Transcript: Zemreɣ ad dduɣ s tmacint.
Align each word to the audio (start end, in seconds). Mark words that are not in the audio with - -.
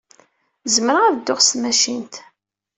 Zemreɣ 0.73 1.03
ad 1.05 1.15
dduɣ 1.17 1.39
s 1.43 1.49
tmacint. 1.51 2.13